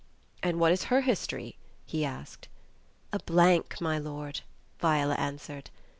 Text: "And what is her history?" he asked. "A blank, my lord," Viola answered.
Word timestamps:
"And 0.41 0.59
what 0.59 0.71
is 0.71 0.85
her 0.85 1.01
history?" 1.01 1.59
he 1.85 2.03
asked. 2.03 2.47
"A 3.13 3.19
blank, 3.19 3.79
my 3.79 3.99
lord," 3.99 4.41
Viola 4.79 5.13
answered. 5.13 5.69